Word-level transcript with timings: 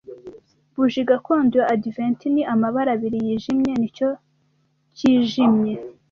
Buji 0.75 1.01
gakondo 1.09 1.55
ya 1.61 1.67
Adiventi 1.73 2.25
ni 2.33 2.41
amabara 2.53 2.89
abiri 2.95 3.17
yijimye 3.25 3.71
nicyo 3.75 4.09
cyijimye 4.95 5.73